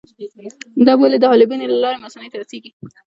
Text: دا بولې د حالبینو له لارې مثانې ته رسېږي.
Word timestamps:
دا 0.87 0.93
بولې 0.99 1.17
د 1.19 1.25
حالبینو 1.31 1.69
له 1.71 1.77
لارې 1.83 2.01
مثانې 2.05 2.29
ته 2.31 2.37
رسېږي. 2.41 2.71